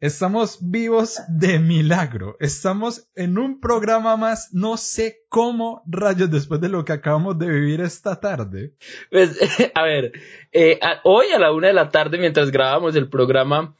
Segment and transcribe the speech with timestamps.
[0.00, 2.36] estamos vivos de milagro.
[2.40, 7.48] Estamos en un programa más, no sé cómo rayos después de lo que acabamos de
[7.48, 8.72] vivir esta tarde.
[9.10, 9.38] Pues,
[9.74, 10.12] a ver,
[10.52, 13.76] eh, hoy a la una de la tarde, mientras grabamos el programa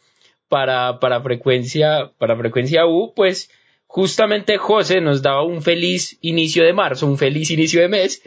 [0.48, 3.50] para, para frecuencia, para frecuencia U, pues
[3.86, 8.22] justamente José nos daba un feliz inicio de marzo, un feliz inicio de mes,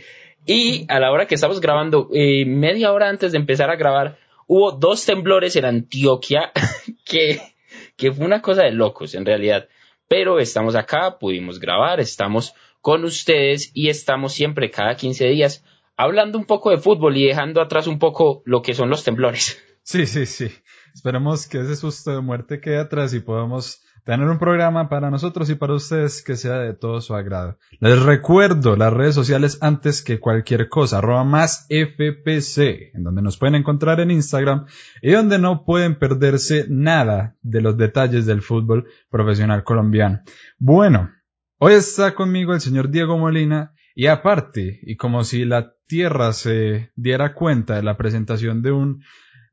[0.46, 4.18] y a la hora que estamos grabando, eh, media hora antes de empezar a grabar,
[4.48, 6.52] hubo dos temblores en Antioquia
[7.06, 7.53] que,
[7.96, 9.68] que fue una cosa de locos en realidad.
[10.08, 15.64] Pero estamos acá, pudimos grabar, estamos con ustedes y estamos siempre cada 15 días
[15.96, 19.62] hablando un poco de fútbol y dejando atrás un poco lo que son los temblores.
[19.84, 20.50] Sí, sí, sí.
[20.94, 25.50] Esperemos que ese susto de muerte quede atrás y podamos tener un programa para nosotros
[25.50, 27.58] y para ustedes que sea de todo su agrado.
[27.80, 33.38] Les recuerdo las redes sociales antes que cualquier cosa, arroba más FPC, en donde nos
[33.38, 34.66] pueden encontrar en Instagram
[35.02, 40.22] y donde no pueden perderse nada de los detalles del fútbol profesional colombiano.
[40.60, 41.12] Bueno,
[41.58, 46.92] hoy está conmigo el señor Diego Molina y aparte, y como si la tierra se
[46.96, 49.04] diera cuenta de la presentación de un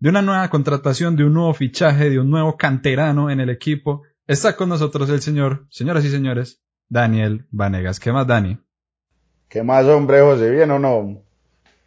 [0.01, 4.03] de una nueva contratación, de un nuevo fichaje, de un nuevo canterano en el equipo,
[4.31, 7.99] está con nosotros el señor, señoras y señores, Daniel Vanegas.
[7.99, 8.59] ¿Qué más, Dani?
[9.49, 10.51] ¿Qué más, hombre, José?
[10.51, 11.25] ¿Bien o no?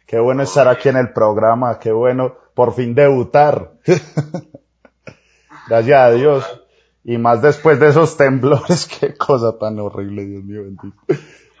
[0.06, 3.72] Qué bueno estar aquí en el programa, qué bueno por fin debutar.
[5.68, 6.60] Gracias a Dios.
[7.02, 11.02] Y más después de esos temblores, qué cosa tan horrible, Dios mío bendito.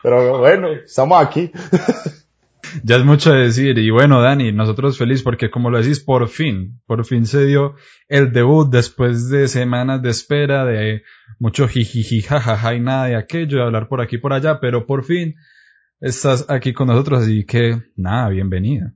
[0.02, 1.50] Pero bueno, estamos aquí.
[2.84, 3.78] Ya es mucho decir.
[3.78, 7.74] Y bueno, Dani, nosotros feliz porque como lo decís, por fin, por fin se dio
[8.08, 11.02] el debut después de semanas de espera, de
[11.38, 15.04] mucho jijiji, jajaja y nada de aquello, de hablar por aquí por allá, pero por
[15.04, 15.34] fin
[16.00, 18.94] estás aquí con nosotros, así que nada, bienvenida.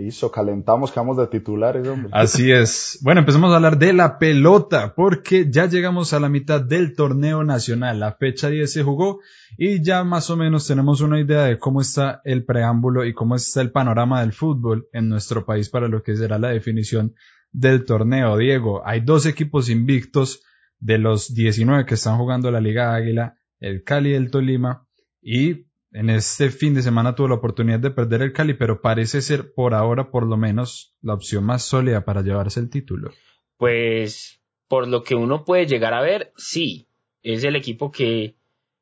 [0.00, 2.08] Listo, calentamos, quedamos de titulares, hombre.
[2.12, 2.98] Así es.
[3.02, 7.44] Bueno, empecemos a hablar de la pelota, porque ya llegamos a la mitad del torneo
[7.44, 8.00] nacional.
[8.00, 9.20] La fecha 10 se jugó
[9.58, 13.36] y ya más o menos tenemos una idea de cómo está el preámbulo y cómo
[13.36, 17.14] está el panorama del fútbol en nuestro país para lo que será la definición
[17.52, 18.38] del torneo.
[18.38, 20.42] Diego, hay dos equipos invictos
[20.78, 24.86] de los 19 que están jugando la Liga Águila, el Cali y el Tolima,
[25.20, 29.22] y en este fin de semana tuvo la oportunidad de perder el Cali, pero parece
[29.22, 33.12] ser por ahora por lo menos la opción más sólida para llevarse el título.
[33.56, 36.86] Pues por lo que uno puede llegar a ver, sí,
[37.22, 38.36] es el equipo que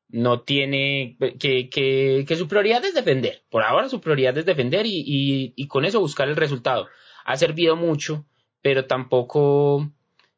[0.07, 3.43] no tiene, que, que, que su prioridad es defender.
[3.49, 6.87] Por ahora su prioridad es defender y, y, y con eso buscar el resultado.
[7.25, 8.25] Ha servido mucho,
[8.61, 9.91] pero tampoco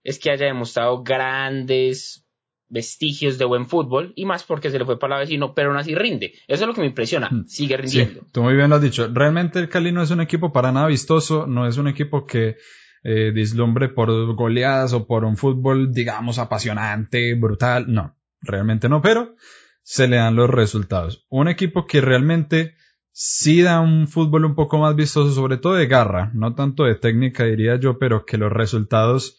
[0.03, 2.25] es que haya demostrado grandes
[2.71, 5.77] vestigios de buen fútbol y más porque se le fue para la vecino, pero aún
[5.77, 6.33] así rinde.
[6.47, 7.29] Eso es lo que me impresiona.
[7.45, 8.21] Sigue rindiendo.
[8.21, 9.07] Sí, tú muy bien lo has dicho.
[9.13, 12.57] Realmente el Cali no es un equipo para nada vistoso, no es un equipo que
[13.03, 17.85] eh, dislumbre por goleadas o por un fútbol, digamos, apasionante, brutal.
[17.91, 19.35] No, realmente no, pero
[19.83, 21.25] se le dan los resultados.
[21.29, 22.75] Un equipo que realmente
[23.11, 26.95] sí da un fútbol un poco más vistoso, sobre todo de garra, no tanto de
[26.95, 29.37] técnica diría yo, pero que los resultados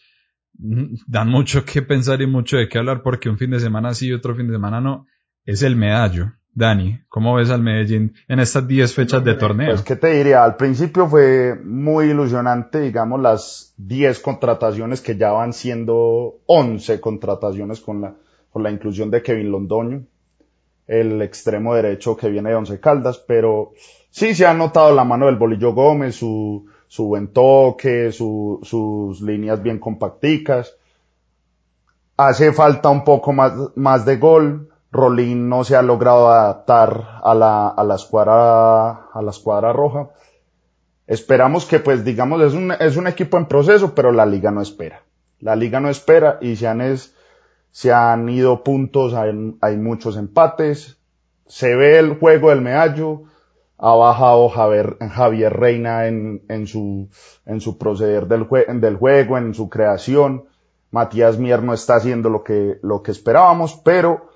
[1.07, 4.07] dan mucho que pensar y mucho de qué hablar porque un fin de semana sí
[4.07, 5.07] y otro fin de semana no,
[5.45, 6.33] es el medallo.
[6.55, 9.71] Dani, ¿cómo ves al Medellín en estas 10 fechas de torneo?
[9.71, 15.31] Pues qué te diría, al principio fue muy ilusionante, digamos, las 10 contrataciones que ya
[15.31, 18.15] van siendo 11 contrataciones con la,
[18.51, 20.03] con la inclusión de Kevin Londoño,
[20.85, 23.71] el extremo derecho que viene de Once Caldas, pero
[24.11, 29.19] sí se ha notado la mano del Bolillo Gómez, su, su buen toque, su, sus
[29.19, 30.75] líneas bien compacticas.
[32.17, 34.69] Hace falta un poco más, más de gol.
[34.91, 40.09] Rolín no se ha logrado adaptar a la, a la escuadra, a la escuadra roja.
[41.07, 44.61] Esperamos que, pues, digamos, es un, es un equipo en proceso, pero la liga no
[44.61, 45.01] espera.
[45.39, 47.15] La liga no espera y se han, es,
[47.71, 50.99] se han ido puntos, hay, hay muchos empates.
[51.47, 53.23] Se ve el juego del medallo
[53.85, 57.09] ha bajado Javier, Reina en, en, su,
[57.45, 60.45] en su proceder del, jue, del juego, en su creación.
[60.91, 64.29] Matías Mier no está haciendo lo que, lo que esperábamos, pero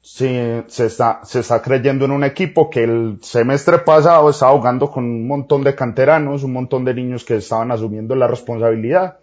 [0.00, 4.90] se, se, está, se está creyendo en un equipo que el semestre pasado estaba jugando
[4.90, 9.18] con un montón de canteranos, un montón de niños que estaban asumiendo la responsabilidad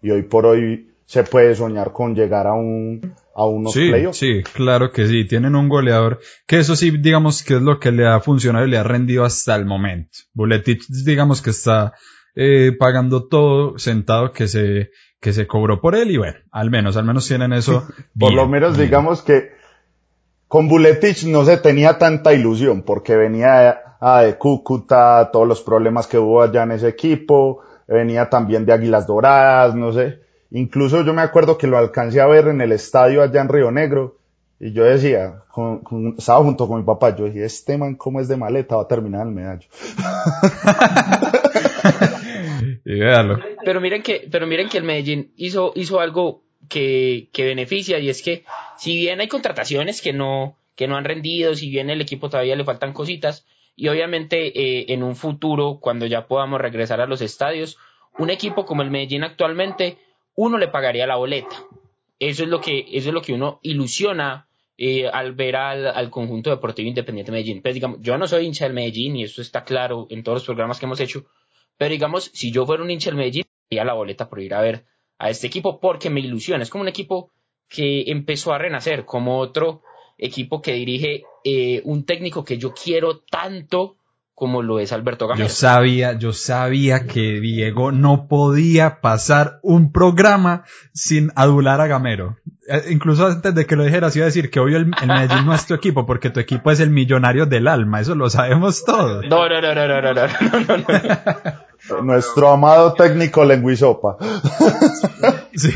[0.00, 4.18] y hoy por hoy se puede soñar con llegar a un a unos sí, playoffs.
[4.18, 5.26] Sí, claro que sí.
[5.26, 8.70] Tienen un goleador que eso sí, digamos que es lo que le ha funcionado y
[8.70, 10.18] le ha rendido hasta el momento.
[10.34, 11.94] Buletich, digamos que está
[12.34, 14.90] eh, pagando todo sentado que se
[15.20, 17.86] que se cobró por él y bueno, al menos, al menos tienen eso.
[18.18, 18.88] por bien, lo menos bien.
[18.88, 19.50] digamos que
[20.48, 26.06] con Buletich no se tenía tanta ilusión porque venía ah, de Cúcuta, todos los problemas
[26.06, 30.20] que hubo allá en ese equipo, venía también de Águilas Doradas, no sé.
[30.50, 33.70] Incluso yo me acuerdo que lo alcancé a ver en el estadio allá en Río
[33.70, 34.18] Negro
[34.58, 38.20] y yo decía, con, con, estaba junto con mi papá, yo dije, este man cómo
[38.20, 39.68] es de maleta, va a terminar el medallo.
[43.64, 48.10] Pero miren que, pero miren que el Medellín hizo, hizo algo que, que beneficia y
[48.10, 48.44] es que
[48.76, 52.56] si bien hay contrataciones que no, que no han rendido, si bien el equipo todavía
[52.56, 53.46] le faltan cositas,
[53.76, 57.78] y obviamente eh, en un futuro, cuando ya podamos regresar a los estadios,
[58.18, 59.96] un equipo como el Medellín actualmente,
[60.34, 61.64] uno le pagaría la boleta.
[62.18, 66.10] Eso es lo que, eso es lo que uno ilusiona eh, al ver al, al,
[66.10, 67.62] conjunto deportivo independiente de Medellín.
[67.62, 70.44] Pues digamos, yo no soy hincha del Medellín y eso está claro en todos los
[70.44, 71.26] programas que hemos hecho,
[71.76, 74.60] pero digamos, si yo fuera un hincha del Medellín, pagaría la boleta por ir a
[74.60, 74.84] ver
[75.18, 76.62] a este equipo porque me ilusiona.
[76.62, 77.30] Es como un equipo
[77.68, 79.82] que empezó a renacer, como otro
[80.18, 83.96] equipo que dirige eh, un técnico que yo quiero tanto
[84.40, 85.46] como lo es Alberto Gamero.
[85.46, 90.64] Yo sabía, yo sabía que Diego no podía pasar un programa
[90.94, 92.38] sin adular a Gamero.
[92.66, 95.44] Eh, incluso antes de que lo dijeras, iba a decir que hoy el, el, Medellín
[95.44, 98.82] no es tu equipo, porque tu equipo es el millonario del alma, eso lo sabemos
[98.82, 99.26] todos.
[99.28, 100.24] No, no, no, no, no, no, no,
[100.66, 102.02] no, no.
[102.02, 104.16] Nuestro amado técnico Lenguisopa.
[105.54, 105.74] sí,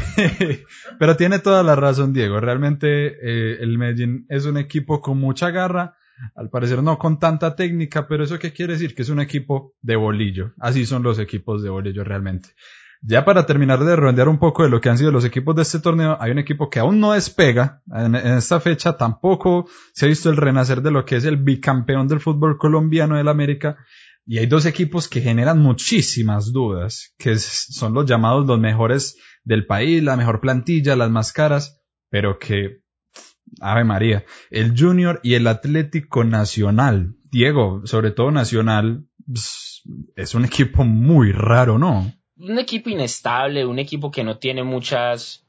[0.98, 2.40] pero tiene toda la razón, Diego.
[2.40, 5.96] Realmente eh, el Medellín es un equipo con mucha garra.
[6.34, 8.94] Al parecer no con tanta técnica, pero eso qué quiere decir?
[8.94, 10.52] Que es un equipo de bolillo.
[10.58, 12.50] Así son los equipos de bolillo realmente.
[13.06, 15.62] Ya para terminar de redondear un poco de lo que han sido los equipos de
[15.62, 17.82] este torneo, hay un equipo que aún no despega.
[17.92, 21.36] En, en, esta fecha tampoco se ha visto el renacer de lo que es el
[21.36, 23.76] bicampeón del fútbol colombiano del América.
[24.26, 29.66] Y hay dos equipos que generan muchísimas dudas, que son los llamados los mejores del
[29.66, 32.83] país, la mejor plantilla, las más caras, pero que,
[33.60, 37.14] Ave María, el Junior y el Atlético Nacional.
[37.30, 39.06] Diego, sobre todo Nacional,
[40.16, 42.12] es un equipo muy raro, ¿no?
[42.36, 45.46] Un equipo inestable, un equipo que no tiene muchas...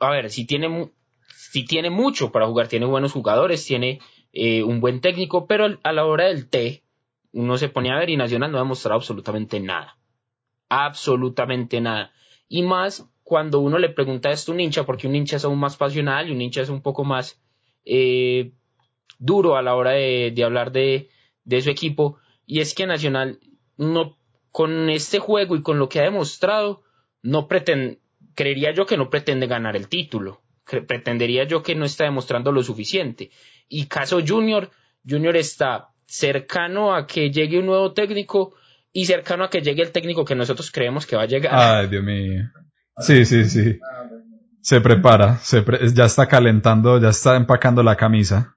[0.00, 0.90] A ver, si tiene,
[1.28, 4.00] si tiene mucho para jugar, tiene buenos jugadores, tiene
[4.32, 6.82] eh, un buen técnico, pero a la hora del té,
[7.32, 9.96] uno se ponía a ver y Nacional no ha demostrado absolutamente nada.
[10.68, 12.12] Absolutamente nada.
[12.48, 15.58] Y más cuando uno le pregunta esto a un hincha, porque un hincha es aún
[15.58, 17.40] más pasional y un hincha es un poco más
[17.86, 18.52] eh,
[19.18, 21.08] duro a la hora de, hablar de,
[21.44, 22.18] de, su equipo.
[22.46, 23.40] Y es que Nacional,
[23.78, 24.18] no,
[24.52, 26.82] con este juego y con lo que ha demostrado,
[27.22, 27.98] no pretende,
[28.34, 30.42] creería yo que no pretende ganar el título.
[30.86, 33.30] Pretendería yo que no está demostrando lo suficiente.
[33.68, 34.70] Y caso Junior,
[35.08, 38.54] Junior está cercano a que llegue un nuevo técnico
[38.92, 41.54] y cercano a que llegue el técnico que nosotros creemos que va a llegar.
[41.54, 42.50] Ay, Dios mío.
[42.98, 43.78] Sí, sí, sí.
[44.60, 48.56] Se prepara, se pre ya está calentando, ya está empacando la camisa.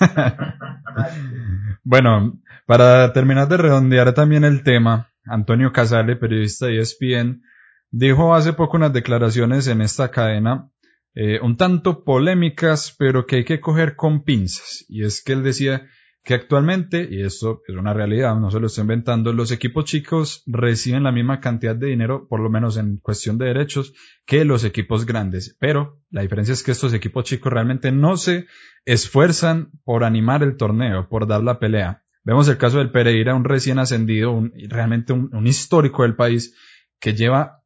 [1.84, 7.42] bueno, para terminar de redondear también el tema, Antonio Casale, periodista de ESPN,
[7.90, 10.72] dijo hace poco unas declaraciones en esta cadena
[11.14, 14.84] eh, un tanto polémicas, pero que hay que coger con pinzas.
[14.88, 15.86] Y es que él decía
[16.24, 20.44] que actualmente, y esto es una realidad, no se lo estoy inventando, los equipos chicos
[20.46, 23.92] reciben la misma cantidad de dinero, por lo menos en cuestión de derechos,
[24.24, 25.56] que los equipos grandes.
[25.58, 28.46] Pero la diferencia es que estos equipos chicos realmente no se
[28.84, 32.04] esfuerzan por animar el torneo, por dar la pelea.
[32.22, 36.54] Vemos el caso del Pereira, un recién ascendido, un, realmente un, un histórico del país,
[37.00, 37.64] que lleva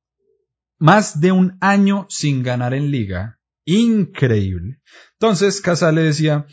[0.79, 3.39] más de un año sin ganar en liga.
[3.67, 4.81] Increíble.
[5.13, 6.47] Entonces, Casale decía,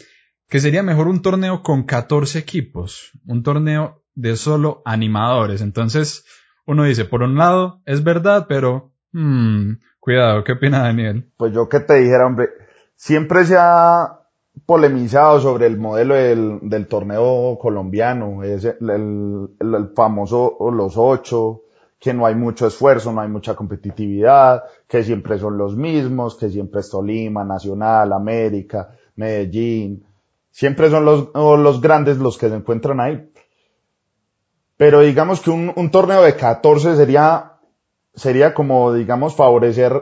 [0.54, 5.62] que sería mejor un torneo con 14 equipos, un torneo de solo animadores.
[5.62, 6.26] Entonces,
[6.68, 11.28] uno dice, por un lado, es verdad, pero, hmm, cuidado, ¿qué opina Daniel?
[11.38, 12.50] Pues yo que te dijera, hombre,
[12.96, 14.20] siempre se ha
[14.68, 18.78] polemizado sobre el modelo del, torneo colombiano, el,
[19.60, 21.64] el, famoso los ocho,
[22.00, 26.52] que no hay mucho esfuerzo, no hay mucha competitividad, que siempre son los mismos, que
[26.52, 30.13] siempre es Tolima, Nacional, América, Medellín,
[30.54, 33.30] siempre son los, los grandes los que se encuentran ahí.
[34.78, 37.54] Pero digamos que un, un torneo de 14 sería,
[38.14, 40.02] sería como, digamos, favorecer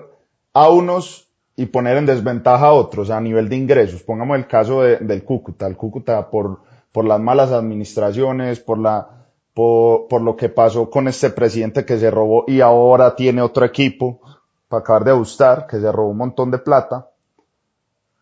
[0.53, 4.03] a unos y poner en desventaja a otros a nivel de ingresos.
[4.03, 5.67] Pongamos el caso de, del Cúcuta.
[5.67, 6.60] El Cúcuta por,
[6.91, 11.98] por las malas administraciones, por la, por, por lo que pasó con este presidente que
[11.98, 14.20] se robó y ahora tiene otro equipo
[14.67, 17.10] para acabar de ajustar, que se robó un montón de plata,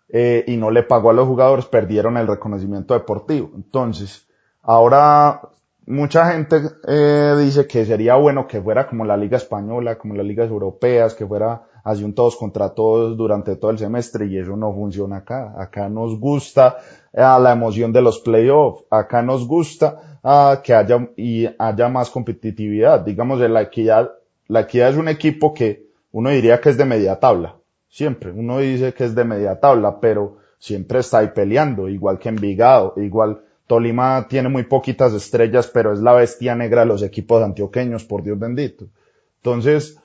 [0.10, 3.51] eh, y no le pagó a los jugadores, perdieron el reconocimiento deportivo.
[3.56, 4.28] Entonces,
[4.62, 5.42] ahora
[5.89, 10.25] mucha gente eh, dice que sería bueno que fuera como la Liga Española, como las
[10.25, 14.56] ligas europeas, que fuera así un todos contra todos durante todo el semestre y eso
[14.56, 15.56] no funciona acá.
[15.58, 16.78] Acá nos gusta
[17.12, 22.10] eh, la emoción de los playoffs, acá nos gusta ah, que haya y haya más
[22.10, 23.01] competitividad.
[23.01, 24.12] Digamos, la equidad,
[24.48, 27.56] la equidad es un equipo que uno diría que es de media tabla,
[27.89, 28.31] siempre.
[28.31, 32.93] Uno dice que es de media tabla, pero siempre está ahí peleando, igual que Envigado,
[32.98, 38.03] igual Tolima tiene muy poquitas estrellas, pero es la bestia negra de los equipos antioqueños,
[38.03, 38.86] por Dios bendito.
[39.38, 40.00] Entonces,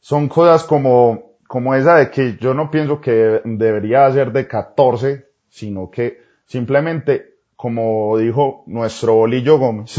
[0.00, 5.26] son cosas como, como esa de que yo no pienso que debería ser de 14,
[5.48, 9.96] sino que simplemente, como dijo nuestro Bolillo Gómez,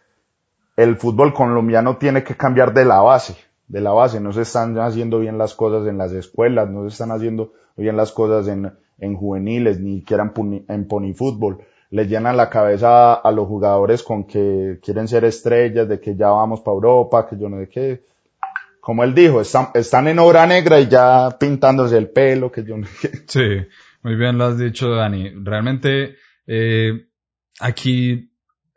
[0.76, 3.36] el fútbol colombiano tiene que cambiar de la base,
[3.68, 4.20] de la base.
[4.20, 7.96] No se están haciendo bien las cosas en las escuelas, no se están haciendo bien
[7.96, 10.32] las cosas en, en juveniles, ni siquiera
[10.68, 11.58] en, ponifútbol
[11.90, 16.28] le llenan la cabeza a, los jugadores con que quieren ser estrellas, de que ya
[16.28, 18.04] vamos para Europa, que yo no sé qué.
[18.80, 22.76] Como él dijo, están, están en obra negra y ya pintándose el pelo, que yo
[22.76, 23.18] no sé qué.
[23.28, 23.66] Sí,
[24.02, 25.30] muy bien lo has dicho, Dani.
[25.44, 26.16] Realmente,
[26.48, 27.06] eh,
[27.60, 28.33] aquí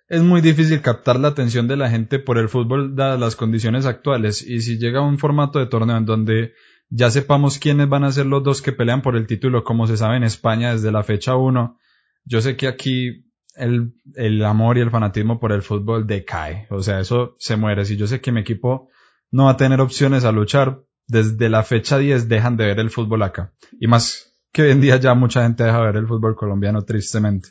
[0.09, 3.85] es muy difícil captar la atención de la gente por el fútbol dadas las condiciones
[3.85, 4.41] actuales.
[4.41, 6.53] Y si llega un formato de torneo en donde
[6.89, 9.97] ya sepamos quiénes van a ser los dos que pelean por el título, como se
[9.97, 11.77] sabe en España desde la fecha 1,
[12.23, 16.67] yo sé que aquí el, el amor y el fanatismo por el fútbol decae.
[16.69, 17.83] O sea, eso se muere.
[17.83, 18.89] Si yo sé que mi equipo
[19.31, 22.91] no va a tener opciones a luchar, desde la fecha 10 dejan de ver el
[22.91, 23.53] fútbol acá.
[23.79, 26.83] Y más que hoy en día ya mucha gente deja de ver el fútbol colombiano,
[26.83, 27.49] tristemente.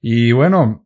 [0.00, 0.85] Y bueno,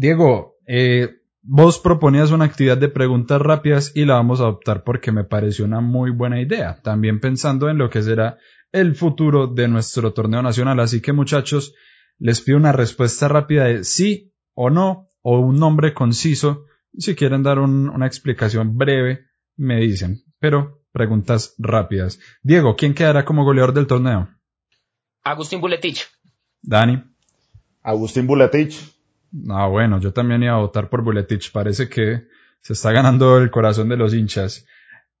[0.00, 5.12] Diego, eh, vos proponías una actividad de preguntas rápidas y la vamos a adoptar porque
[5.12, 6.80] me pareció una muy buena idea.
[6.82, 8.38] También pensando en lo que será
[8.72, 10.80] el futuro de nuestro torneo nacional.
[10.80, 11.74] Así que muchachos,
[12.16, 16.64] les pido una respuesta rápida de sí o no, o un nombre conciso.
[16.96, 20.22] Si quieren dar una explicación breve, me dicen.
[20.38, 22.18] Pero preguntas rápidas.
[22.42, 24.30] Diego, ¿quién quedará como goleador del torneo?
[25.22, 26.08] Agustín Buletich.
[26.62, 27.04] Dani.
[27.82, 28.98] Agustín Buletich.
[29.48, 31.52] Ah, bueno, yo también iba a votar por Buletich.
[31.52, 32.26] Parece que
[32.60, 34.66] se está ganando el corazón de los hinchas.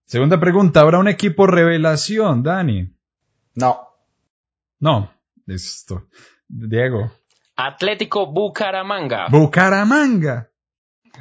[0.06, 2.92] Segunda pregunta, ¿habrá un equipo revelación, Dani?
[3.54, 3.80] No.
[4.80, 5.12] No,
[5.46, 6.06] listo.
[6.48, 7.12] Diego.
[7.56, 9.28] Atlético Bucaramanga.
[9.30, 10.50] Bucaramanga.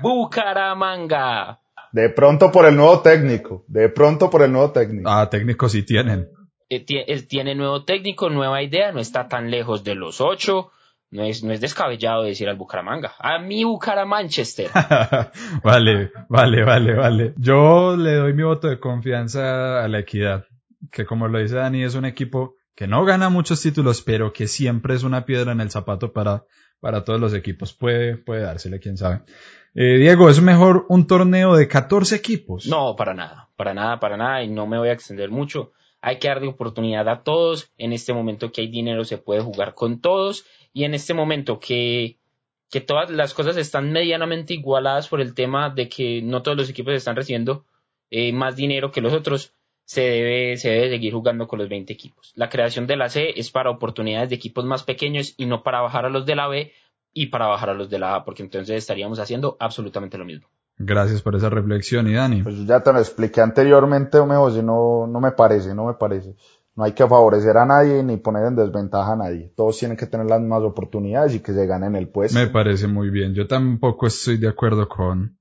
[0.02, 1.60] Bucaramanga.
[1.92, 3.66] De pronto por el nuevo técnico.
[3.68, 5.10] De pronto por el nuevo técnico.
[5.10, 6.30] Ah, técnicos sí tienen.
[6.70, 6.86] Eh,
[7.28, 10.72] tiene nuevo técnico, nueva idea, no está tan lejos de los ocho.
[11.12, 13.14] No es, no es descabellado decir al Bucaramanga.
[13.18, 14.70] A mi Bucaramanchester.
[15.64, 17.34] vale, vale, vale, vale.
[17.38, 20.46] Yo le doy mi voto de confianza a la equidad.
[20.92, 24.48] Que como lo dice Dani, es un equipo que no gana muchos títulos, pero que
[24.48, 26.46] siempre es una piedra en el zapato para,
[26.80, 27.74] para todos los equipos.
[27.74, 29.22] Puede, puede dársele, quién sabe.
[29.76, 32.68] Eh, Diego, ¿es mejor un torneo de 14 equipos?
[32.68, 35.72] No, para nada, para nada, para nada, y no me voy a extender mucho.
[36.02, 37.72] Hay que darle oportunidad a todos.
[37.78, 41.60] En este momento que hay dinero se puede jugar con todos, y en este momento
[41.60, 42.18] que,
[42.70, 46.70] que todas las cosas están medianamente igualadas por el tema de que no todos los
[46.70, 47.66] equipos están recibiendo
[48.12, 49.54] eh, más dinero que los otros,
[49.86, 52.32] se debe, se debe seguir jugando con los 20 equipos.
[52.36, 55.82] La creación de la C es para oportunidades de equipos más pequeños y no para
[55.82, 56.72] bajar a los de la B
[57.12, 60.48] y para bajar a los de la A, porque entonces estaríamos haciendo absolutamente lo mismo.
[60.78, 62.44] Gracias por esa reflexión, y Dani.
[62.44, 66.36] Pues ya te lo expliqué anteriormente, José, no, no me parece, no me parece.
[66.76, 69.52] No hay que favorecer a nadie ni poner en desventaja a nadie.
[69.56, 72.40] Todos tienen que tener las mismas oportunidades y que se ganen el puesto.
[72.40, 73.34] Me parece muy bien.
[73.34, 75.38] Yo tampoco estoy de acuerdo con,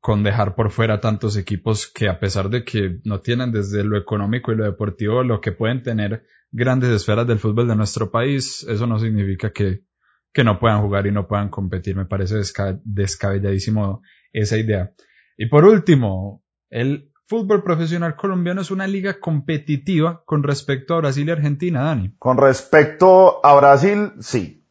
[0.00, 3.96] con dejar por fuera tantos equipos que a pesar de que no tienen desde lo
[3.96, 8.66] económico y lo deportivo lo que pueden tener grandes esferas del fútbol de nuestro país,
[8.68, 9.84] eso no significa que,
[10.32, 11.94] que no puedan jugar y no puedan competir.
[11.94, 12.40] Me parece
[12.84, 14.02] descabelladísimo
[14.32, 14.92] esa idea.
[15.36, 21.28] Y por último, el fútbol profesional colombiano es una liga competitiva con respecto a Brasil
[21.28, 22.14] y Argentina, Dani.
[22.18, 24.64] Con respecto a Brasil, sí.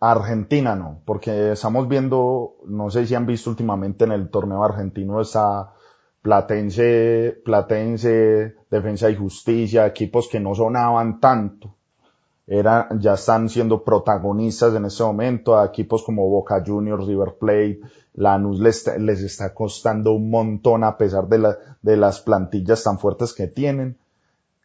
[0.00, 5.20] Argentina no, porque estamos viendo, no sé si han visto últimamente en el torneo argentino
[5.20, 5.72] esa
[6.20, 11.76] Platense, Platense, Defensa y Justicia, equipos que no sonaban tanto.
[12.46, 17.80] Era, ya están siendo protagonistas en este momento a equipos como Boca Juniors, River Plate,
[18.14, 22.98] Lanús les, les está costando un montón a pesar de, la, de las plantillas tan
[22.98, 23.96] fuertes que tienen.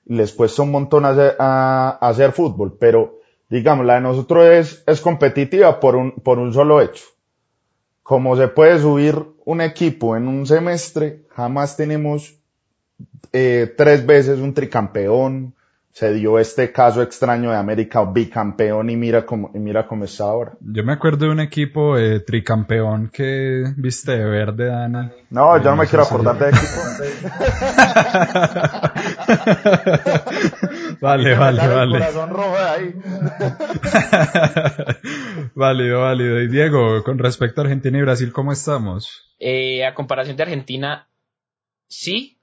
[0.05, 3.19] Les cuesta un montón hacer, fútbol, pero
[3.49, 7.05] digamos, la de nosotros es, es competitiva por un, por un solo hecho.
[8.03, 12.35] Como se puede subir un equipo en un semestre, jamás tenemos
[13.31, 15.53] eh, tres veces un tricampeón,
[15.99, 20.23] se dio este caso extraño de América bicampeón y mira cómo, y mira cómo está
[20.23, 20.53] ahora.
[20.61, 25.09] Yo me acuerdo de un equipo eh, tricampeón que viste de verde, Dani.
[25.29, 26.63] No, yo no me quiero acordar de equipo.
[31.01, 31.99] vale, vale, vale.
[31.99, 32.93] corazón rojo de ahí.
[35.55, 36.39] válido, válido.
[36.39, 39.35] Y Diego, con respecto a Argentina y Brasil, ¿cómo estamos?
[39.37, 41.09] Eh, a comparación de Argentina,
[41.89, 42.39] sí,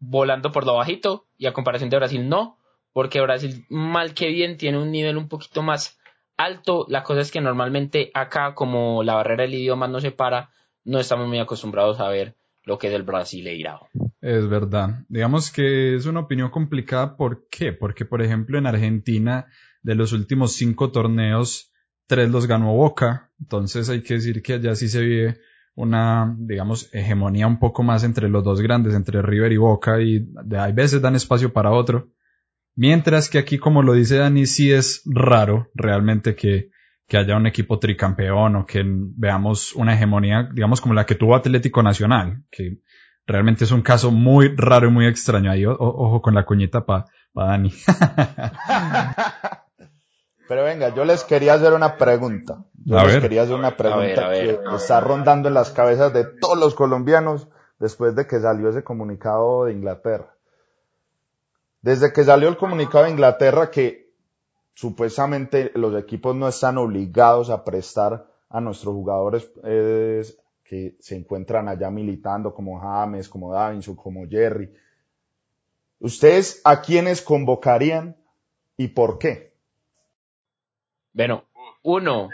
[0.00, 2.59] volando por lo bajito, y a comparación de Brasil, no
[2.92, 5.98] porque Brasil mal que bien tiene un nivel un poquito más
[6.36, 6.86] alto.
[6.88, 10.50] La cosa es que normalmente acá, como la barrera del idioma no se para,
[10.84, 13.88] no estamos muy acostumbrados a ver lo que es el brasileirao.
[14.20, 15.04] Es verdad.
[15.08, 17.16] Digamos que es una opinión complicada.
[17.16, 17.72] ¿Por qué?
[17.72, 19.46] Porque, por ejemplo, en Argentina,
[19.82, 21.72] de los últimos cinco torneos,
[22.06, 23.30] tres los ganó Boca.
[23.40, 25.40] Entonces hay que decir que allá sí se vive
[25.74, 30.28] una, digamos, hegemonía un poco más entre los dos grandes, entre River y Boca, y
[30.58, 32.08] hay veces dan espacio para otro.
[32.80, 36.70] Mientras que aquí, como lo dice Dani, sí es raro realmente que,
[37.06, 41.36] que haya un equipo tricampeón o que veamos una hegemonía, digamos, como la que tuvo
[41.36, 42.78] Atlético Nacional, que
[43.26, 45.50] realmente es un caso muy raro y muy extraño.
[45.50, 47.70] Ahí, ojo con la cuñita para pa Dani.
[50.48, 52.64] Pero venga, yo les quería hacer una pregunta.
[52.72, 56.74] Yo les quería hacer una pregunta que está rondando en las cabezas de todos los
[56.74, 57.46] colombianos
[57.78, 60.34] después de que salió ese comunicado de Inglaterra.
[61.82, 64.12] Desde que salió el comunicado de Inglaterra que
[64.74, 70.22] supuestamente los equipos no están obligados a prestar a nuestros jugadores eh,
[70.64, 74.70] que se encuentran allá militando como James, como Davinson, como Jerry.
[75.98, 78.16] ¿Ustedes a quiénes convocarían
[78.76, 79.52] y por qué?
[81.12, 81.44] Bueno,
[81.82, 82.30] uno,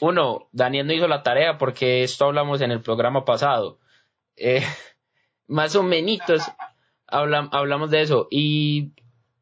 [0.00, 3.78] uno, Daniel no hizo la tarea porque esto hablamos en el programa pasado.
[4.36, 4.62] Eh,
[5.46, 6.42] más o menos
[7.10, 8.92] hablamos de eso y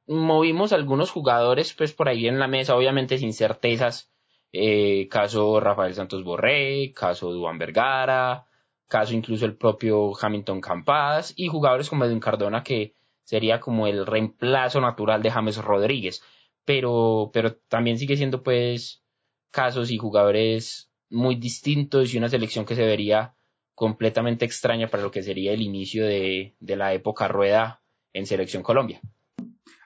[0.06, 4.10] movimos algunos jugadores pues por ahí en la mesa, obviamente sin certezas.
[4.52, 8.46] Eh, caso Rafael Santos Borré, caso Duan Vergara,
[8.88, 14.06] caso incluso el propio Hamilton Campas y jugadores como Edwin Cardona que sería como el
[14.06, 16.22] reemplazo natural de James Rodríguez.
[16.64, 19.02] Pero, pero también sigue siendo pues
[19.50, 23.34] casos y jugadores muy distintos y una selección que se vería
[23.78, 27.80] completamente extraña para lo que sería el inicio de, la época rueda
[28.12, 29.00] en Selección Colombia.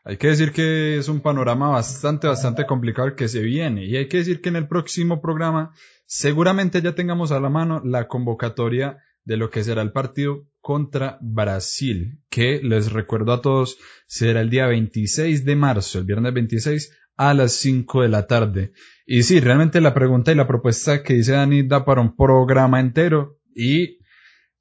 [0.05, 3.85] Hay que decir que es un panorama bastante, bastante complicado el que se viene.
[3.85, 5.75] Y hay que decir que en el próximo programa
[6.07, 11.19] seguramente ya tengamos a la mano la convocatoria de lo que será el partido contra
[11.21, 13.77] Brasil, que les recuerdo a todos,
[14.07, 18.73] será el día 26 de marzo, el viernes 26 a las 5 de la tarde.
[19.07, 22.81] Y sí, realmente la pregunta y la propuesta que dice Dani da para un programa
[22.81, 23.39] entero.
[23.55, 23.99] Y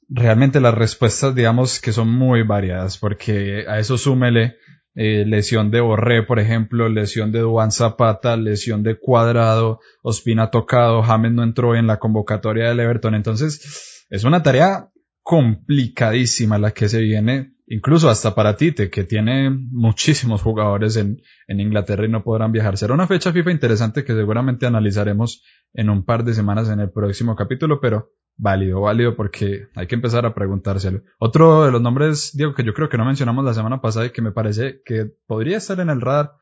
[0.10, 4.58] realmente las respuestas, digamos que son muy variadas, porque a eso súmele
[4.94, 11.02] eh, lesión de Borré, por ejemplo, lesión de Duan Zapata, lesión de Cuadrado, Ospina tocado,
[11.02, 13.16] James no entró en la convocatoria del Everton.
[13.16, 14.90] Entonces, es una tarea
[15.24, 21.62] complicadísima la que se viene, incluso hasta para Tite, que tiene muchísimos jugadores en, en
[21.62, 22.78] Inglaterra y no podrán viajar.
[22.78, 25.42] Será una fecha FIFA interesante que seguramente analizaremos
[25.74, 28.10] en un par de semanas en el próximo capítulo, pero
[28.42, 31.02] válido, válido, porque hay que empezar a preguntárselo.
[31.20, 34.10] Otro de los nombres, Diego, que yo creo que no mencionamos la semana pasada y
[34.10, 36.34] que me parece que podría estar en el radar,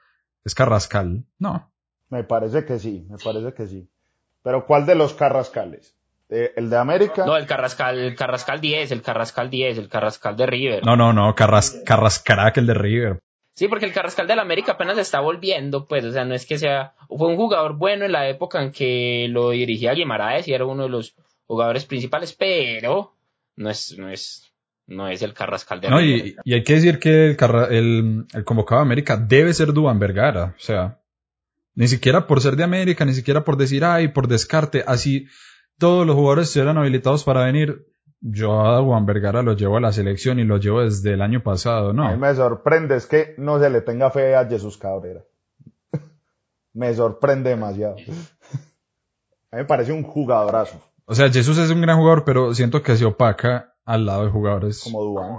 [0.46, 1.72] es Carrascal, ¿no?
[2.10, 3.90] Me parece que sí, me parece que sí.
[4.42, 5.94] Pero ¿cuál de los Carrascales?
[6.30, 7.26] Eh, ¿El de América?
[7.26, 10.86] No, el Carrascal, el Carrascal 10, el Carrascal 10, el Carrascal de River.
[10.86, 13.20] No, no, no, Carras, Carrascarac, el de River.
[13.56, 16.58] Sí, porque el Carrascal del América apenas está volviendo, pues, o sea, no es que
[16.58, 20.66] sea, fue un jugador bueno en la época en que lo dirigía Guimaraes y era
[20.66, 21.14] uno de los
[21.50, 23.16] jugadores principales, pero
[23.56, 24.54] no es, no es,
[24.86, 27.38] no es el Carrascal de No, y, y, hay que decir que el,
[27.72, 31.00] el, el convocado de América debe ser Duan Vergara, o sea,
[31.74, 35.26] ni siquiera por ser de América, ni siquiera por decir, ay, por descarte, así
[35.80, 37.88] todos los jugadores eran habilitados para venir.
[38.22, 41.42] Yo a Juan Vergara lo llevo a la selección y lo llevo desde el año
[41.42, 42.08] pasado, ¿no?
[42.08, 45.24] A mí me sorprende, es que no se le tenga fe a Jesús Cabrera.
[46.74, 47.96] me sorprende demasiado.
[47.96, 50.89] A mí me parece un jugadorazo.
[51.10, 54.30] O sea, Jesús es un gran jugador, pero siento que se opaca al lado de
[54.30, 54.82] jugadores.
[54.84, 55.38] Como Duan.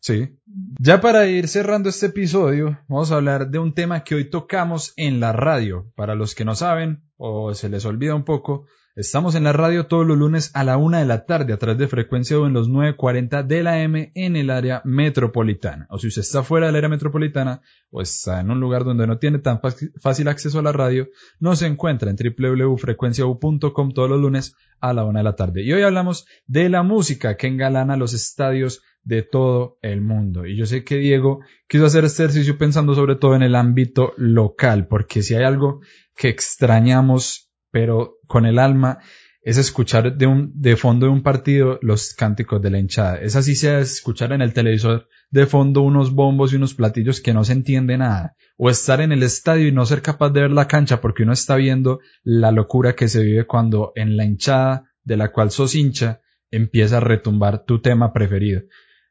[0.00, 0.38] Sí.
[0.78, 4.94] Ya para ir cerrando este episodio, vamos a hablar de un tema que hoy tocamos
[4.96, 5.92] en la radio.
[5.94, 8.64] Para los que no saben o se les olvida un poco,
[9.00, 11.78] estamos en la radio todos los lunes a la una de la tarde a través
[11.78, 15.86] de frecuencia en los 940 de la M en el área metropolitana.
[15.90, 19.18] O si usted está fuera del área metropolitana o está en un lugar donde no
[19.18, 19.60] tiene tan
[20.00, 21.08] fácil acceso a la radio,
[21.38, 25.62] nos encuentra en www.frecuenciau.com todos los lunes a la una de la tarde.
[25.62, 30.46] Y hoy hablamos de la música que engalana los estadios de todo el mundo.
[30.46, 34.12] Y yo sé que Diego quiso hacer este ejercicio pensando sobre todo en el ámbito
[34.16, 35.80] local, porque si hay algo
[36.16, 38.98] que extrañamos, pero con el alma,
[39.42, 43.16] es escuchar de, un, de fondo de un partido los cánticos de la hinchada.
[43.16, 47.32] Es así sea escuchar en el televisor de fondo unos bombos y unos platillos que
[47.32, 48.36] no se entiende nada.
[48.56, 51.32] O estar en el estadio y no ser capaz de ver la cancha porque uno
[51.32, 55.74] está viendo la locura que se vive cuando en la hinchada de la cual sos
[55.74, 58.62] hincha empieza a retumbar tu tema preferido.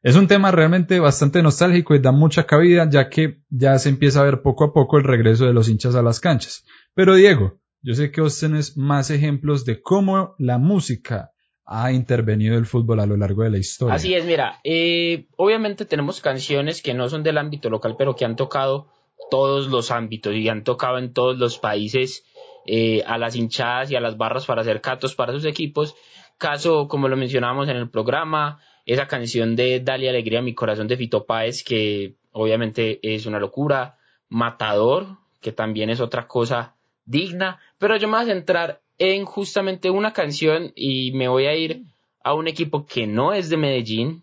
[0.02, 4.20] Es un tema realmente bastante nostálgico y da mucha cabida ya que ya se empieza
[4.20, 6.64] a ver poco a poco el regreso de los hinchas a las canchas.
[6.94, 11.32] Pero Diego, yo sé que vos tenés más ejemplos de cómo la música
[11.64, 13.94] ha intervenido el fútbol a lo largo de la historia.
[13.94, 18.24] Así es, mira, eh, obviamente tenemos canciones que no son del ámbito local, pero que
[18.24, 18.88] han tocado
[19.30, 22.24] todos los ámbitos y han tocado en todos los países
[22.66, 25.94] eh, a las hinchadas y a las barras para hacer catos para sus equipos.
[26.38, 30.88] Caso, como lo mencionábamos en el programa, esa canción de Dale Alegría a mi corazón
[30.88, 37.60] de Fito Páez, que obviamente es una locura, Matador, que también es otra cosa digna,
[37.80, 41.84] pero yo me voy a centrar en justamente una canción y me voy a ir
[42.22, 44.22] a un equipo que no es de Medellín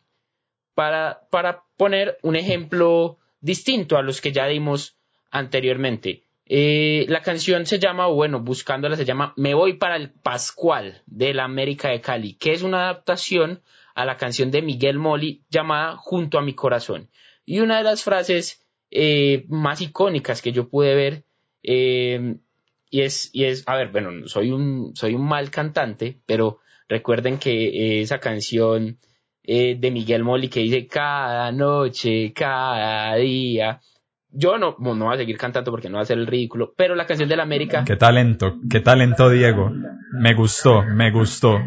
[0.76, 4.96] para, para poner un ejemplo distinto a los que ya dimos
[5.32, 6.24] anteriormente.
[6.46, 11.34] Eh, la canción se llama, bueno, buscándola se llama Me voy para el Pascual de
[11.34, 13.64] la América de Cali, que es una adaptación
[13.96, 17.10] a la canción de Miguel Moli llamada Junto a mi corazón.
[17.44, 21.24] Y una de las frases eh, más icónicas que yo pude ver,
[21.64, 22.36] eh,
[22.90, 27.38] y, es, y es, a ver, bueno, soy un, soy un mal cantante, pero recuerden
[27.38, 29.00] que esa canción
[29.44, 33.80] eh, de Miguel Moli que dice cada noche, cada día,
[34.30, 36.96] yo no, no voy a seguir cantando porque no va a ser el ridículo, pero
[36.96, 37.84] la canción de la América.
[37.86, 39.72] Qué talento, qué talento, Diego.
[40.12, 41.60] Me gustó, me gustó.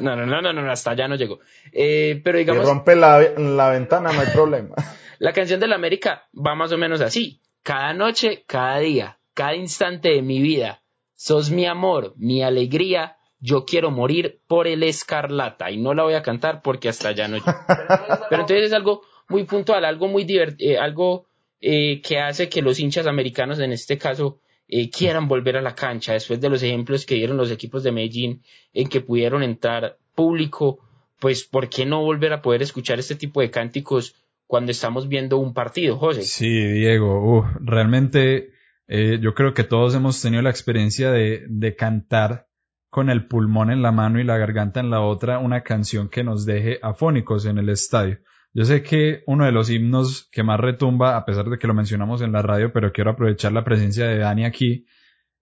[0.00, 1.40] no, no, no, no, hasta allá no llegó.
[1.72, 2.64] Eh, pero digamos.
[2.64, 4.74] Si rompe la, la ventana, no hay problema.
[5.18, 7.40] La canción de la América va más o menos así.
[7.62, 10.82] Cada noche, cada día, cada instante de mi vida.
[11.14, 13.18] Sos mi amor, mi alegría.
[13.38, 15.70] Yo quiero morir por el escarlata.
[15.70, 17.36] Y no la voy a cantar porque hasta allá no.
[18.30, 21.26] Pero entonces es algo muy puntual, algo muy divertido, eh, algo
[21.60, 25.74] eh, que hace que los hinchas americanos en este caso eh, quieran volver a la
[25.74, 29.98] cancha después de los ejemplos que dieron los equipos de Medellín en que pudieron entrar
[30.14, 30.78] público,
[31.20, 35.36] pues ¿por qué no volver a poder escuchar este tipo de cánticos cuando estamos viendo
[35.36, 36.22] un partido, José?
[36.22, 38.55] Sí, Diego, realmente
[38.88, 42.46] eh, yo creo que todos hemos tenido la experiencia de, de cantar
[42.88, 46.24] con el pulmón en la mano y la garganta en la otra una canción que
[46.24, 48.18] nos deje afónicos en el estadio.
[48.54, 51.74] Yo sé que uno de los himnos que más retumba, a pesar de que lo
[51.74, 54.86] mencionamos en la radio, pero quiero aprovechar la presencia de Dani aquí,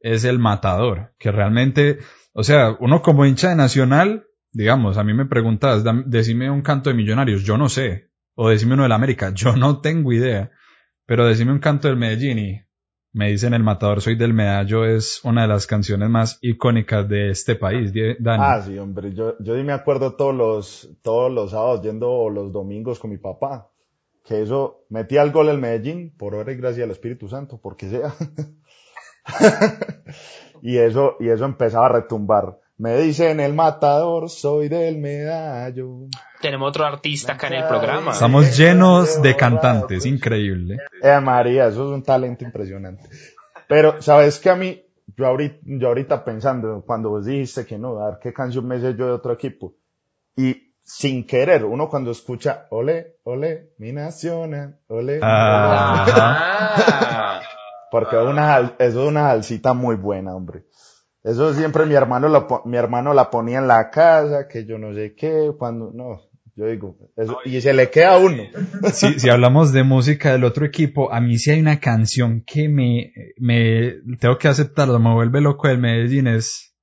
[0.01, 1.99] es el Matador, que realmente,
[2.33, 6.91] o sea, uno como hincha de Nacional, digamos, a mí me preguntas, decime un canto
[6.91, 10.51] de Millonarios, yo no sé, o decime uno del América, yo no tengo idea,
[11.07, 12.63] pero decime un canto del Medellín y
[13.15, 17.31] me dicen El Matador Soy del Medallo es una de las canciones más icónicas de
[17.31, 18.43] este país, Dani.
[18.45, 19.15] Ah, sí, hombre.
[19.15, 23.71] Yo, yo me acuerdo todos los, todos los sábados yendo los domingos con mi papá.
[24.25, 27.89] Que eso, metía el gol el Medellín, por obra y gracia del Espíritu Santo, porque
[27.89, 28.15] sea.
[30.63, 32.59] y eso, y eso empezaba a retumbar.
[32.77, 36.09] Me dicen el matador, soy del medallo.
[36.41, 38.11] Tenemos otro artista acá en el programa.
[38.11, 40.79] Estamos llenos de cantantes, increíble.
[41.01, 43.09] Eh, María, eso es un talento impresionante.
[43.69, 44.83] Pero, ¿sabes que a mí,
[45.17, 48.81] yo ahorita, yo ahorita pensando, cuando vos dijiste que no, a ver qué canción me
[48.81, 49.75] sé yo de otro equipo,
[50.37, 56.05] y sin querer, uno cuando escucha, ole, ole, mi nación, ole, ah.
[57.91, 60.65] porque una, eso es una salsita muy buena, hombre.
[61.25, 64.95] Eso siempre mi hermano lo, mi hermano la ponía en la casa, que yo no
[64.95, 66.21] sé qué, cuando, no,
[66.55, 68.45] yo digo, eso, y se le queda a uno.
[68.93, 72.69] Si, si hablamos de música del otro equipo, a mí sí hay una canción que
[72.69, 76.77] me, me, tengo que aceptarlo, me vuelve loco el Medellín, es,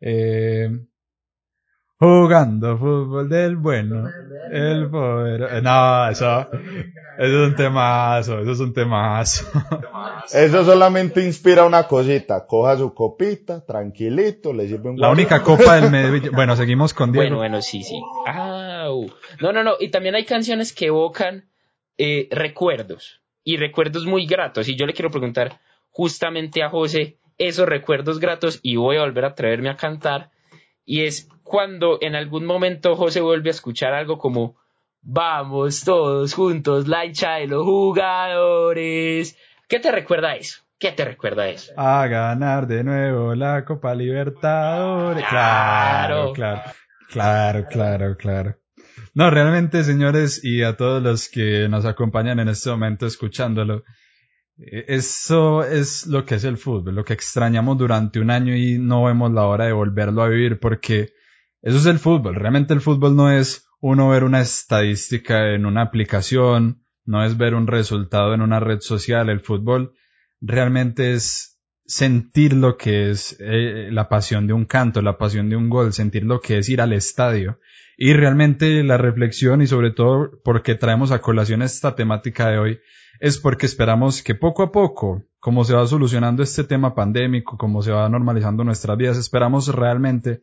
[0.00, 0.70] eh,
[2.04, 4.08] Jugando fútbol del bueno,
[4.52, 5.62] el poder.
[5.62, 6.48] No, eso,
[7.18, 9.46] eso es un temazo, eso es un temazo.
[10.32, 12.46] Eso solamente inspira una cosita.
[12.46, 16.32] Coja su copita, tranquilito, le sirve un La única copa del Medellín.
[16.32, 17.24] Bueno, seguimos con Diego.
[17.24, 18.00] Bueno, bueno, sí, sí.
[18.26, 18.88] Ah.
[19.40, 19.74] No, no, no.
[19.78, 21.44] Y también hay canciones que evocan
[21.98, 24.68] eh, recuerdos y recuerdos muy gratos.
[24.68, 29.24] Y yo le quiero preguntar justamente a José esos recuerdos gratos y voy a volver
[29.24, 30.30] a atreverme a cantar.
[30.84, 34.56] Y es cuando en algún momento José vuelve a escuchar algo como
[35.06, 39.36] Vamos todos juntos, la hincha de los jugadores.
[39.68, 40.62] ¿Qué te recuerda eso?
[40.78, 41.74] ¿Qué te recuerda eso?
[41.76, 45.22] A ganar de nuevo la Copa Libertadores.
[45.28, 46.62] Claro, claro,
[47.10, 48.56] claro, claro, claro.
[49.12, 53.84] No, realmente, señores, y a todos los que nos acompañan en este momento escuchándolo,
[54.56, 58.78] eh, eso es lo que es el fútbol, lo que extrañamos durante un año y
[58.78, 61.12] no vemos la hora de volverlo a vivir porque
[61.64, 62.34] eso es el fútbol.
[62.34, 67.54] Realmente el fútbol no es uno ver una estadística en una aplicación, no es ver
[67.54, 69.94] un resultado en una red social, el fútbol
[70.42, 75.56] realmente es sentir lo que es eh, la pasión de un canto, la pasión de
[75.56, 77.58] un gol, sentir lo que es ir al estadio.
[77.96, 82.80] Y realmente la reflexión y sobre todo porque traemos a colación esta temática de hoy
[83.20, 87.80] es porque esperamos que poco a poco, como se va solucionando este tema pandémico, como
[87.80, 90.42] se va normalizando nuestras vidas, esperamos realmente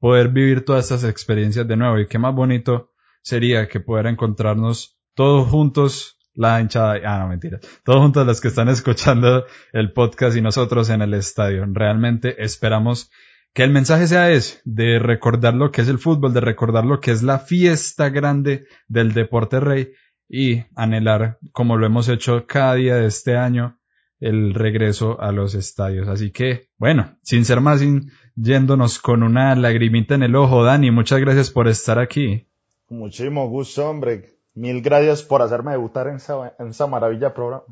[0.00, 1.98] poder vivir todas estas experiencias de nuevo.
[2.00, 2.90] Y qué más bonito
[3.22, 8.48] sería que poder encontrarnos todos juntos, la hinchada, ah, no, mentira, todos juntos los que
[8.48, 11.64] están escuchando el podcast y nosotros en el estadio.
[11.68, 13.10] Realmente esperamos
[13.52, 17.00] que el mensaje sea ese, de recordar lo que es el fútbol, de recordar lo
[17.00, 19.92] que es la fiesta grande del deporte rey
[20.28, 23.79] y anhelar, como lo hemos hecho cada día de este año,
[24.20, 26.08] el regreso a los estadios.
[26.08, 30.90] Así que, bueno, sin ser más, sin, yéndonos con una lagrimita en el ojo, Dani,
[30.90, 32.46] muchas gracias por estar aquí.
[32.88, 34.36] Muchísimo gusto, hombre.
[34.54, 37.64] Mil gracias por hacerme debutar en esa, en esa maravilla programa.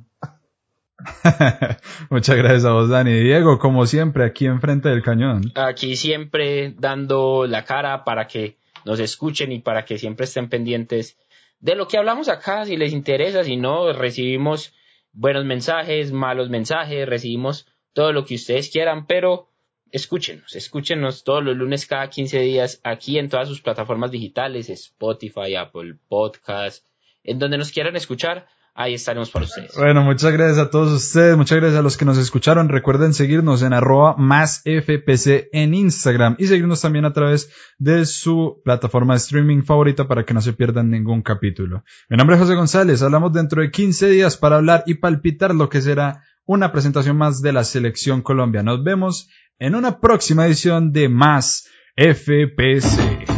[2.10, 3.12] Muchas gracias a vos, Dani.
[3.12, 5.52] Diego, como siempre, aquí enfrente del cañón.
[5.54, 11.16] Aquí siempre dando la cara para que nos escuchen y para que siempre estén pendientes
[11.60, 14.72] de lo que hablamos acá, si les interesa, si no, recibimos
[15.18, 19.48] buenos mensajes, malos mensajes, recibimos todo lo que ustedes quieran, pero
[19.90, 25.56] escúchenos, escúchenos todos los lunes cada 15 días aquí en todas sus plataformas digitales, Spotify,
[25.56, 26.86] Apple Podcast,
[27.24, 29.74] en donde nos quieran escuchar ahí estaremos para ustedes.
[29.76, 32.68] Bueno, muchas gracias a todos ustedes, muchas gracias a los que nos escucharon.
[32.68, 38.60] Recuerden seguirnos en arroba más FPC en Instagram y seguirnos también a través de su
[38.64, 41.84] plataforma de streaming favorita para que no se pierdan ningún capítulo.
[42.08, 45.68] Mi nombre es José González, hablamos dentro de 15 días para hablar y palpitar lo
[45.68, 48.62] que será una presentación más de la Selección Colombia.
[48.62, 49.28] Nos vemos
[49.58, 53.37] en una próxima edición de Más FPC.